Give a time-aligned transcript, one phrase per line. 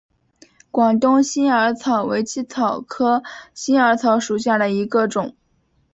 [0.71, 3.21] 广东新耳草为茜草科
[3.53, 5.35] 新耳草属下的一个种。